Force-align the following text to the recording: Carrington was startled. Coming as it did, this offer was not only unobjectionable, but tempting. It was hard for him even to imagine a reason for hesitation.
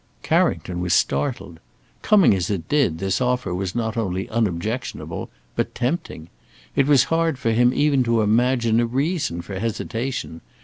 Carrington 0.23 0.81
was 0.81 0.95
startled. 0.95 1.59
Coming 2.01 2.33
as 2.33 2.49
it 2.49 2.67
did, 2.67 2.97
this 2.97 3.21
offer 3.21 3.53
was 3.53 3.75
not 3.75 3.95
only 3.97 4.27
unobjectionable, 4.29 5.29
but 5.55 5.75
tempting. 5.75 6.27
It 6.75 6.87
was 6.87 7.03
hard 7.13 7.37
for 7.37 7.51
him 7.51 7.71
even 7.71 8.03
to 8.05 8.23
imagine 8.23 8.79
a 8.79 8.87
reason 8.87 9.43
for 9.43 9.59
hesitation. 9.59 10.41